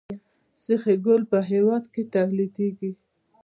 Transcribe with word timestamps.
سیخ 0.63 0.83
ګول 1.05 1.21
په 1.31 1.37
هیواد 1.51 1.83
کې 1.93 2.01
تولیدیږي 2.13 2.91